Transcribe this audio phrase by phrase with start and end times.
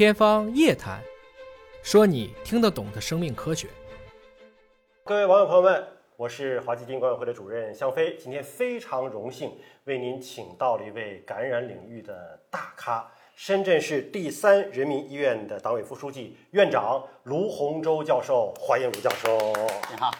[0.00, 0.98] 天方夜谭，
[1.82, 3.68] 说你听得懂的生命科学。
[5.04, 9.52] 各位网友朋友们，我是华基金管委会的主任向飞，今天非常荣幸
[9.84, 13.12] 为您请到了一位感染领域的大咖。
[13.36, 19.52] 深圳市第三人民医院的党委副书记、院长卢洪洲教授，欢迎卢教授。
[19.90, 20.10] 你好，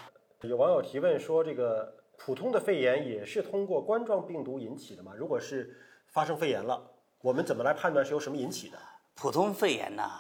[0.42, 5.12] 有网友提问说，这个普通的肺炎也是通过冠状病毒引起的吗？
[5.16, 5.74] 如果是
[6.12, 6.78] 发生肺炎了，
[7.22, 8.76] 我们怎么来判断是由什么引起的？
[9.14, 10.10] 普通肺炎呢？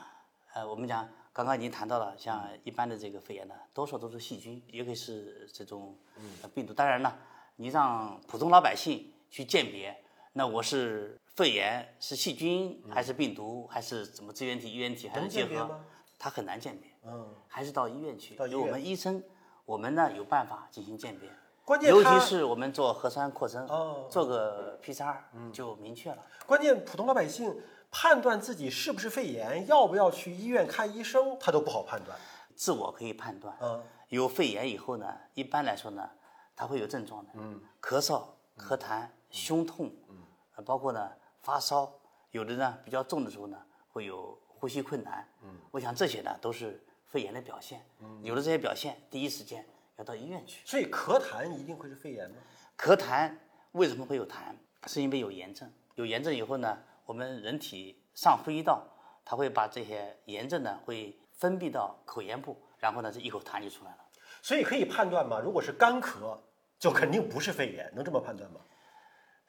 [0.54, 5.96] 呃，我们讲刚刚已经谈到了，像一般的这个肺炎呢，多数都是细菌，也可以是这种
[6.42, 6.74] 呃病毒。
[6.74, 7.16] 当然了，
[7.56, 9.96] 你让普通老百姓去鉴别，
[10.32, 15.80] 那我是肺炎是细菌还是病毒还是怎么支原体、衣原体还是结合？
[16.18, 18.34] 它很难鉴别，嗯，还是到医院去。
[18.34, 19.22] 到医由我们医生，
[19.64, 21.30] 我们呢有办法进行鉴别。
[21.64, 25.16] 关键尤其是我们做核酸扩增，哦做个 PCR
[25.52, 26.18] 就明确了。
[26.44, 27.56] 关键普通老百姓
[27.90, 32.16] 判断自己是不是肺炎，要不要去医院看医生，他都不好判断。
[32.54, 33.56] 自我可以判断。
[33.60, 36.08] 嗯，有肺炎以后呢，一般来说呢，
[36.54, 38.22] 他会有症状的，嗯，咳嗽、
[38.56, 41.90] 咳痰、胸痛，嗯，包括呢发烧，
[42.30, 43.56] 有的呢比较重的时候呢，
[43.88, 50.64] 会有呼吸困难，嗯，我想这些呢都是肺炎的表现，嗯，有了这些表现，第一时间要到医院去。
[50.66, 52.36] 所以咳痰一定会是肺炎吗？
[52.78, 53.32] 咳痰
[53.72, 54.54] 为什么会有痰？
[54.86, 56.78] 是因为有炎症，有炎症以后呢，
[57.10, 58.86] 我们人体上呼吸道，
[59.24, 63.98] 它会把这些炎症呢会分泌到口咽部，然后呢这一口痰就出来了。
[64.40, 65.40] 所以可以判断吗？
[65.40, 66.38] 如果是干咳，
[66.78, 68.60] 就肯定不是肺炎，能这么判断吗？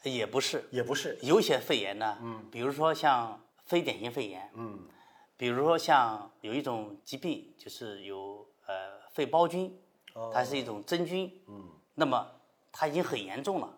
[0.02, 1.16] 也不是，也不是。
[1.22, 4.90] 有些肺炎呢，嗯，比如说像非典型肺炎，嗯，
[5.38, 9.80] 比如说像有一种疾病，就是有呃肺胞菌，
[10.34, 12.28] 它是一种真菌，嗯，那么
[12.72, 13.78] 它已经很严重了，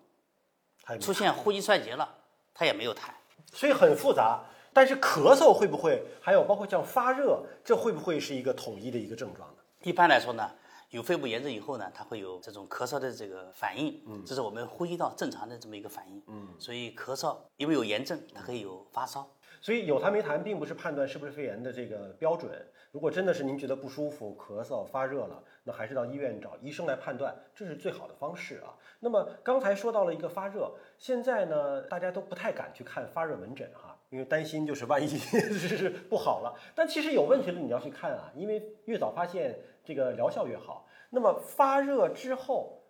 [1.02, 2.08] 出现呼吸衰竭了，
[2.53, 3.09] 它也没有痰。
[3.52, 4.44] 所以很复杂。
[4.76, 9.58] 但是咳嗽会不会，还有包括像发热，这会不会是一个统一的一个症状呢？
[9.84, 10.50] 一般来说呢，
[10.90, 19.30] 有肺部炎症以后呢，它会有这种咳嗽的这个反应，嗯，这是我们呼吸道正常的这么一个反应，嗯，所以咳嗽因为有炎症，它可以有发烧，
[19.63, 22.51] 所以有痰没痰并不是判断是不是肺炎的这个标准。
[22.91, 28.75] 如果真的是您觉得不舒服、咳嗽、发热了，那还是到医院找医生来判断，这是最好的方式啊。
[29.00, 36.53] 那么刚才说到了一个发热，现在呢大家都不太敢去看发热门诊哈，因为担心就是万一 是不好了。
[36.75, 40.85] 但其实有问题了你要去看啊，因为越早发现这个疗效越好。
[41.09, 42.84] 那么发热之后，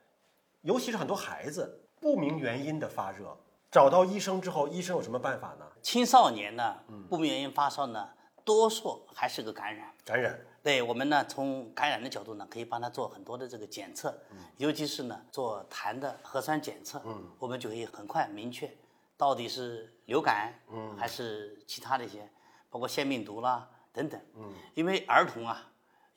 [0.62, 3.38] 尤其是很多孩子不明原因的发热，
[3.74, 5.66] 找到医生之后，医生有什么办法呢？
[5.82, 6.78] 青少年呢，
[7.10, 8.08] 不明原因发烧呢，
[8.46, 9.92] 多数还是个感染。
[10.06, 10.40] 感染。
[10.62, 14.16] 对我们呢，从感染的角度呢，可以帮他做很多的这个检测，
[14.58, 18.72] 尤其是呢做痰的核酸检测，嗯，我们就可以很快明确
[19.18, 22.30] 到底是流感，嗯，还是其他的一些，
[22.70, 25.68] 包括腺病毒啦等等，嗯，因为儿童啊，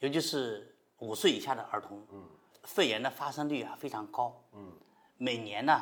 [0.00, 2.22] 尤其是五岁以下的儿童，嗯，
[2.64, 4.70] 肺炎的发生率啊非常高，嗯，
[5.16, 5.80] 每年呢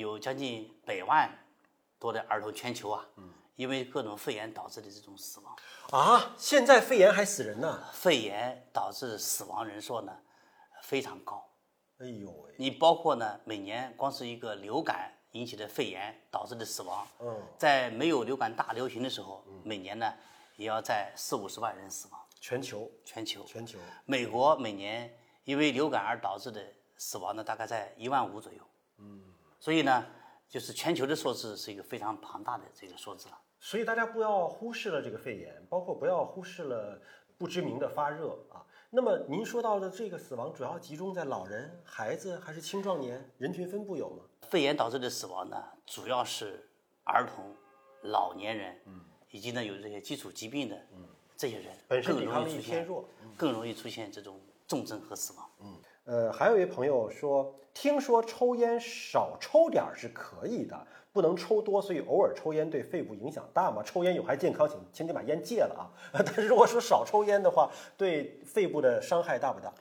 [0.00, 1.30] 有将近百万
[2.00, 5.56] 多的儿童全球啊，嗯，因为各种肺炎导致的这种死亡。
[5.90, 7.84] 啊，现在肺炎还死人呢！
[7.92, 10.12] 肺炎导致死亡人数呢
[10.82, 11.48] 非常高。
[11.98, 20.12] 哎呦喂，你包括呢，每年光是一个流感引起的肺炎导致的死亡，嗯，在没有流感大流行的时候，每年呢
[20.56, 23.44] 也要在四五十万人死亡，全球，全球。
[23.44, 26.60] 全球，美国每年因为流感而导致的
[26.96, 28.58] 死亡呢，大概在一万五左右。
[28.98, 29.33] 嗯，
[29.64, 30.04] 所以呢，
[30.46, 33.38] 就是全球的数字是一个非常庞大的这个数字了。
[33.58, 37.00] 所以大家不要忽视了这个肺炎，包括不要忽视了
[37.38, 38.60] 不知名的发热啊。
[38.90, 43.26] 那么您说到的这个死亡主要集中在老人、孩子还是青壮年？
[43.38, 44.22] 人群分布有吗？
[44.42, 46.68] 肺炎导致的死亡呢，主要是
[47.04, 47.56] 儿童、
[48.02, 51.08] 老年人，嗯，以及呢有这些基础疾病的，嗯，
[51.38, 54.38] 这些人本身更抵抗力容易出现偏弱，更容易出现这种
[54.68, 55.50] 重症和死亡。
[56.04, 63.82] 呃，还有一位朋友说，听说抽烟少抽点儿是可以的，不能抽多，所以偶尔抽烟对肺部影响大吗？
[63.82, 65.88] 抽烟有害健康，请请你把烟戒了啊！
[66.12, 69.72] 但是如果说少抽烟的话，对肺部的伤害大不大？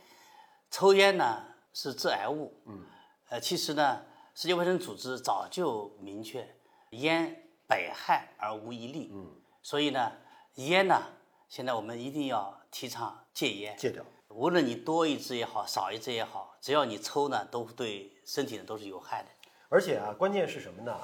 [0.72, 1.44] 抽烟呢
[1.74, 2.86] 是致癌物，嗯，
[3.30, 4.02] 呃，其实呢，
[4.34, 6.48] 世界卫生组织早就明确，
[6.92, 7.36] 烟
[7.68, 9.30] 百害而无一利，嗯，
[9.62, 10.12] 所以呢，
[10.56, 11.04] 烟呢，
[11.50, 14.04] 现在我们一定要提倡戒烟，戒掉。
[14.36, 19.30] 无论你多一支也好，少一支也好，只要你抽呢，都对身体呢都是有害的。
[19.70, 20.96] 而且啊，关键是什么呢？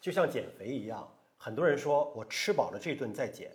[0.00, 1.06] 就像减肥一样，
[1.36, 3.50] 很多人说我吃饱了这顿再减，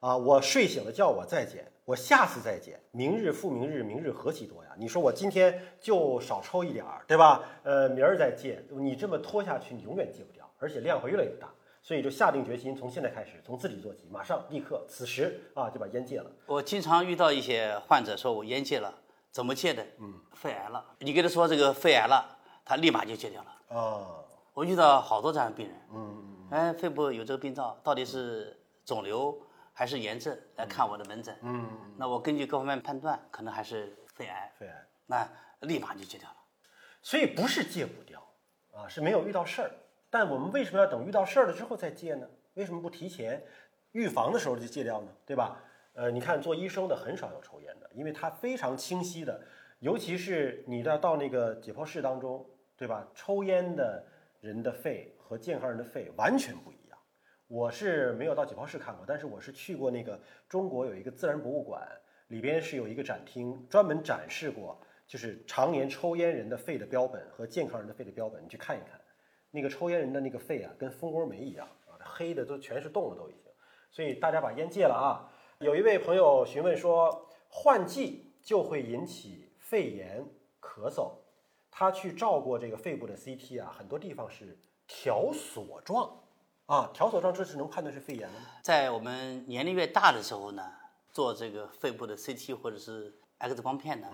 [0.00, 4.70] 啊，我睡醒了觉我再减，我下次再减，明日复明日，明日何其多呀！
[4.76, 7.44] 你说我今天就少抽一点儿，对吧？
[7.62, 11.48] 呃，明儿再戒，你这么拖下去，你永远戒不掉，而且量会越来越大。
[11.84, 16.30] 所以就下定决心，从现在开始，从自己做起，马上立刻此时啊就把烟戒了。
[16.46, 19.86] 我经常遇到一些患者说我烟戒了，怎么戒的？
[19.98, 20.82] 嗯，肺癌了。
[21.00, 23.52] 你跟他说这个肺癌了，他立马就戒掉了。
[23.68, 29.38] 哦，我遇到好多这样的病人，嗯，哎，肺部有这个病灶，到底是肿瘤
[29.74, 30.34] 还是炎症？
[30.56, 35.28] 来看我的门诊，嗯，那我根据各方面判断，可能还是肺癌，肺癌，那
[35.60, 36.36] 立马就戒掉了。
[37.02, 38.26] 所以不是戒不掉
[38.72, 39.70] 啊，是没有遇到事儿。
[40.14, 42.24] 但我们为什么要等遇到事儿了之后再戒呢？
[42.52, 43.42] 为什么不提前
[43.90, 45.08] 预防的时候就戒掉呢？
[45.26, 45.60] 对吧？
[45.94, 49.40] 呃，你看做医生的很少有抽烟的，因为他非常清晰的，
[49.80, 53.08] 尤其是你要到那个解剖室当中，对吧？
[53.12, 54.06] 抽烟的
[54.40, 56.96] 人的肺和健康人的肺完全不一样。
[57.48, 60.16] 我是没有到解剖室看过，但是我是去过那个
[60.48, 61.84] 中国有一个自然博物馆，
[62.28, 69.00] 里边是有一个展厅专门展示过，就是常年抽烟人的肺的标本和健康人的肺的标本，你去看一看。
[69.54, 73.52] 那个抽烟人的那个肺啊，跟蜂窝煤一样啊，黑的都全是洞了，都已经。
[73.92, 75.30] 所以大家把烟戒了啊。
[75.60, 80.26] 有一位朋友询问说，换季就会引起肺炎、
[80.60, 81.12] 咳嗽。
[81.70, 84.58] 他去照过这个肺部的 CT 啊，很多地方是
[84.88, 86.20] 条索状
[86.66, 88.46] 啊，条索状这是能判断是肺炎的吗？
[88.60, 90.62] 在我们年龄越大的时候呢，
[91.12, 94.08] 做这个肺部的 CT 或者是 X 光片呢，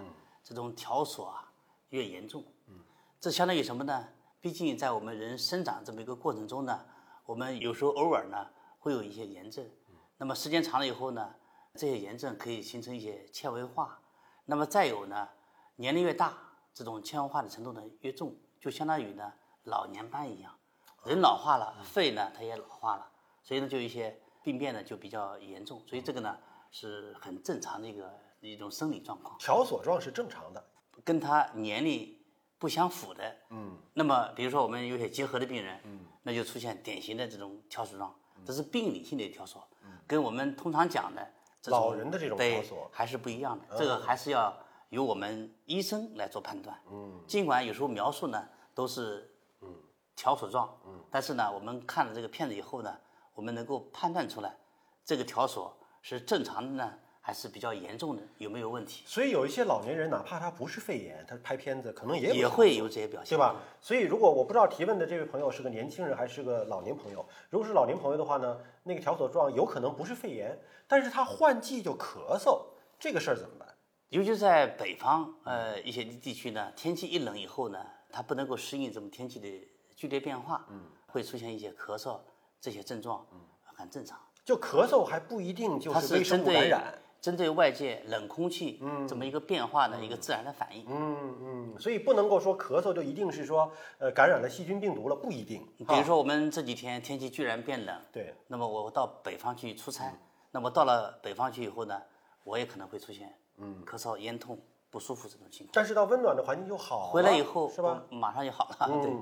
[0.45, 1.51] 这种条索啊
[1.89, 2.45] 越严重。
[2.69, 2.81] 嗯，
[3.19, 4.09] 这相当于什么呢？
[4.41, 6.87] 毕竟在我们人生长这么一个过程中呢，
[7.27, 8.47] 我们有时候偶尔呢
[8.79, 9.69] 会有一些炎症，
[10.17, 11.35] 那么时间长了以后呢，
[11.75, 14.01] 这些炎症可以形成一些纤维化，
[14.47, 15.29] 那么再有呢，
[15.77, 16.39] 年龄越大，
[16.73, 19.31] 这种纤维化的程度呢越重，就相当于呢
[19.65, 20.51] 老年斑一样，
[21.05, 23.07] 人老化了，肺呢它也老化了，
[23.43, 26.35] 所以呢就一些病变呢就比较严重，所以这个呢
[26.71, 29.37] 是很正常的一个一种生理状况。
[29.39, 30.65] 条索状是正常的，
[31.05, 32.19] 跟他年龄。
[32.61, 38.15] 不相符的，嗯，那么比如说我们有些结核的病人，嗯，那就出现典型的这种条索状，
[38.45, 41.27] 这是病理性的条索，嗯，跟我们通常讲的
[41.65, 42.91] 老人的这种条索。
[42.93, 44.55] 还是不一样的，这个还是要
[44.91, 49.29] 由我们医生来做判断，嗯，尽管有时候描述呢都是
[49.63, 49.75] 嗯。
[50.17, 52.95] 条索状，嗯，但是呢我们看了这个片子以后呢，
[53.33, 54.55] 我们能够判断出来
[55.03, 56.99] 这个条索是正常的呢。
[57.23, 59.05] 还是比较严重的，有没有问题？
[59.07, 63.57] 所以有一些老年人，哪怕他不是肺炎，他拍片子可能也也会有这些表现，对吧？
[63.81, 70.59] 所以如果我不知道提问的这位朋友是个年轻人还是个老年朋友，如果是老年朋友的话呢，那个条索状有可能不是肺炎，
[70.89, 72.63] 但是他换季就咳嗽，
[72.99, 73.69] 这个事儿怎么办？
[74.09, 77.79] 尤其在北方，呃，一些地区呢，天气一冷以后呢，
[78.11, 82.19] 他不能够适应这么天气的剧烈变化，嗯，会出现一些咳嗽
[82.61, 83.39] 这些症状，嗯，
[83.77, 84.19] 很正常。
[84.43, 86.95] 就咳嗽还不一定就是微生物感染。
[87.21, 95.67] 针对外界冷空气，嗯，这么一个变化的一个自然的反应，嗯嗯，所以不能够说咳嗽就一定是说，呃，感染了细菌病毒了，不一定。
[95.77, 100.19] 比如说我们这几天天气居然变冷，对，那么我到北方去出差，
[100.51, 102.01] 那么到了北方去以后呢，
[102.43, 104.59] 我也可能会出现，嗯，咳嗽、咽痛、
[104.89, 105.73] 不舒服这种情况。
[105.75, 108.03] 但是到温暖的环境就好，回来以后是吧？
[108.09, 109.03] 马上就好了。
[109.03, 109.13] 对。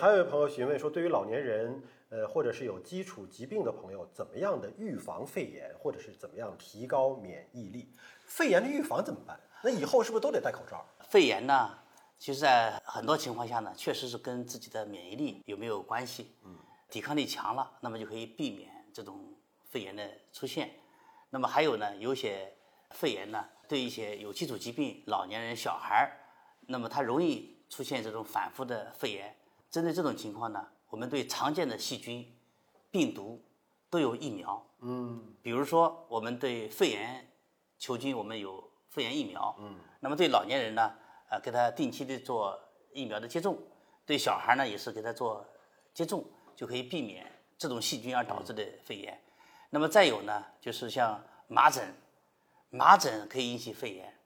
[0.00, 1.82] 还有一位朋友询问说，对于老年人。
[2.14, 7.92] 呃，或者是有基础疾病的朋友，怎么样的预防肺炎，或者是怎么样提高免疫力？
[8.24, 9.36] 肺炎的预防怎么办？
[9.64, 10.86] 那以后是不是都得戴口罩？
[11.08, 11.76] 肺炎呢，
[12.16, 16.36] 其实在很多情况下呢，确实是跟自己的免疫力有没有关系。
[16.44, 16.56] 嗯，
[16.88, 19.34] 抵抗力强了，那么就可以避免这种
[19.64, 20.70] 肺炎的出现。
[21.30, 22.54] 那么还有呢，有些
[22.90, 26.16] 肺炎呢，对一些有基础疾病、老年人、小孩儿，
[26.68, 29.34] 那么他容易出现这种反复的肺炎。
[29.68, 30.68] 针对这种情况呢？
[30.94, 32.24] 我们对常见的细菌、
[32.88, 33.44] 病毒
[33.90, 34.64] 都有疫苗。
[34.78, 37.28] 嗯，比如说我们对肺炎
[37.80, 39.56] 球菌，我们有肺炎疫苗。
[39.58, 40.94] 嗯，那么对老年人呢，
[41.28, 42.56] 呃，给他定期的做
[42.92, 43.56] 疫苗的接种；
[44.06, 45.44] 对小孩呢，也是给他做
[45.92, 46.24] 接种，
[46.54, 47.26] 就可以避免
[47.58, 49.20] 这种细菌而导致的肺炎。
[49.70, 51.92] 那么再有呢，就是像麻疹，
[52.70, 54.16] 麻疹可以引起肺炎，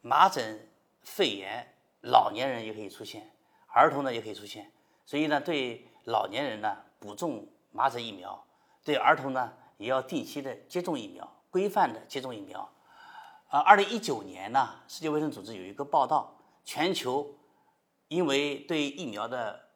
[0.00, 0.70] 麻疹、
[1.02, 3.32] 肺炎，老年人也可以出现，
[3.66, 4.70] 儿童呢也可以出现。
[5.06, 8.44] 所以呢，对老年人呢补种麻疹疫苗，
[8.84, 12.60] 对儿童呢也要定期的接种疫苗，规范的接种疫苗。
[13.48, 17.36] 啊，二零一九年呢，世界卫生组织有一个报道，全球
[18.08, 19.68] 因为对疫苗的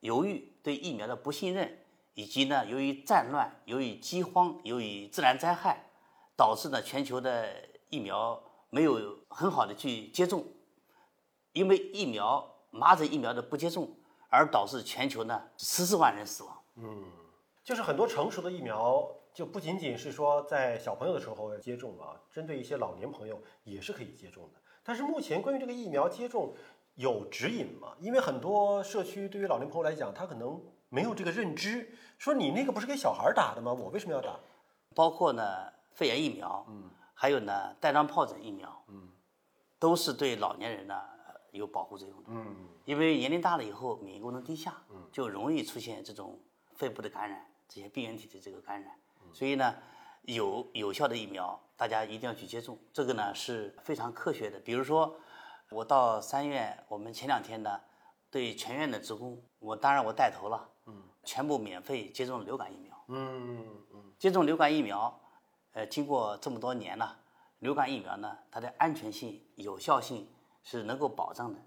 [0.00, 1.78] 犹豫、对疫苗的不信任，
[2.14, 5.90] 以及呢由于战乱、由于饥荒、由于自然灾害，
[6.36, 7.50] 导致呢全球的
[7.88, 10.44] 疫苗没有很好的去接种，
[11.52, 13.94] 因为疫苗麻疹疫苗的不接种。
[14.28, 16.62] 而导致全球呢十四万人死亡。
[16.76, 17.04] 嗯，
[17.64, 24.60] 就是很多成熟的疫苗，就不仅仅是说在小朋友的时候要接种啊，针对一些老年朋友也是可以接种的。
[24.82, 26.54] 但是目前关于这个疫苗接种
[26.94, 27.94] 有指引吗？
[27.98, 33.72] 因为很多社区对于老年朋友来讲，他可能没有这个认知，说你那个不是给小孩打的吗？
[33.72, 34.38] 我为什么要打？
[34.94, 35.42] 包括呢
[35.92, 39.08] 肺炎疫苗，嗯，还有呢带状疱疹疫苗，嗯，
[39.78, 41.17] 都是对老年人呢呃
[41.58, 46.38] 有保护作用的，嗯，因为年龄大了以后免疫功能低下，嗯，就容易出现这种
[46.74, 48.94] 肺部的感染，这些病原体的这个感染，
[49.32, 49.74] 所以呢
[50.22, 54.58] 有有效的疫苗大家一定要去接种，这个呢是非常科学的。
[54.60, 55.14] 比如说
[55.70, 57.80] 我到三院，我们前两天呢
[58.30, 63.04] 对全院的职工，我当然我带头了，嗯，全部免费接种流感疫苗。
[63.08, 65.20] 嗯嗯，接种流感疫苗，
[65.72, 67.18] 呃，经过这么多年了，
[67.60, 70.28] 流感疫苗呢，它的安全性、有效性
[70.62, 71.58] 是能够保障的，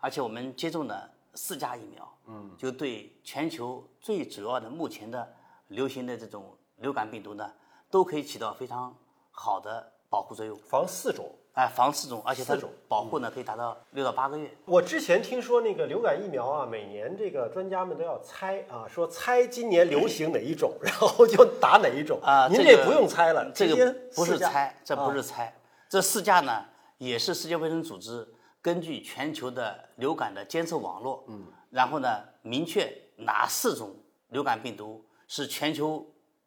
[0.00, 5.32] 而且我们接种了四价疫苗，嗯，就对全球最主要的目前的
[5.68, 7.50] 流行的这种流感病毒呢，
[7.90, 8.94] 都可以起到非常
[9.30, 11.34] 好的保护作用，防四种。
[11.54, 14.56] 哎，防四种，而且它保护呢可以达到六到八个月。
[14.66, 25.52] 我之前听说那个流感疫苗啊，每年这个专家们都要猜啊，说猜今年流行哪一种，然后就打哪一种 啊，您这这个不用猜了，这个不是猜，这不啊是猜，
[25.88, 26.64] 这四价呢
[26.98, 28.26] 也是世界卫生组织
[28.62, 32.08] 根据全球的流感的监测网络，嗯，然后呢
[32.42, 33.94] 明确哪四种
[34.28, 36.06] 流感病毒是全球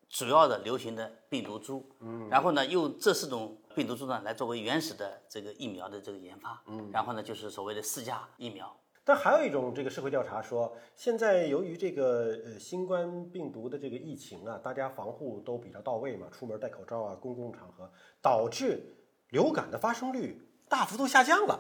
[0.10, 8.72] 主要的流行的病毒株，嗯，然后呢用这四种病毒株呢来作为原始的这个疫苗的这个研发，嗯，然后呢就是所谓的四价疫苗，
[9.03, 17.91] 但还有一种这个社会调查说，现在由于这个呃新冠病毒的这个疫情啊，大家防护都比较到位嘛，出门戴口罩啊，公共场合，
[18.22, 18.96] 导致
[19.29, 21.60] 流感的发生率大幅度下降了，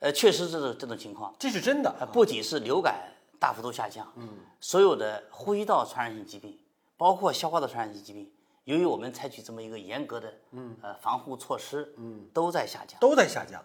[0.00, 1.94] 呃，确实这种这种情况，这是真的。
[1.98, 4.28] 呃，不仅是流感大幅度下降，嗯，
[4.60, 6.58] 所有的呼吸道传染性疾病，
[6.96, 8.30] 包括消化道传染性疾病，
[8.64, 12.98] 由于我们采取这么一个严格的，嗯，呃，防护措施，嗯，都在下降。
[13.00, 13.60] 都在下降。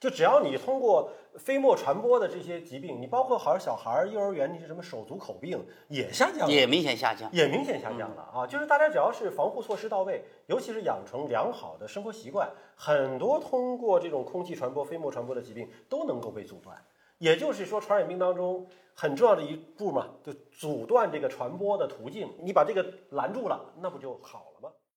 [0.00, 7.30] 就只要你通过飞沫传播的这些疾病，你包括好像小孩儿、幼儿园那些什么手足口病也下降了，也明显下降。
[7.32, 8.46] 也明显下降了啊！
[8.46, 16.74] 就是大家只要是防护措施到位，尤其是养成良好的生活习惯，很多通过这种空气传播、飞沫传播的疾病都能够被阻断。
[17.18, 22.32] 也就是说，传染病当中很重要的一步嘛，就阻断这个传播的途径。
[22.40, 24.70] 你把这个拦住了，那不就好了吗？